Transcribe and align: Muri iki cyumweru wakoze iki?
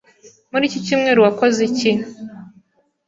Muri 0.51 0.63
iki 0.69 0.79
cyumweru 0.85 1.19
wakoze 1.25 1.59
iki? 1.69 1.91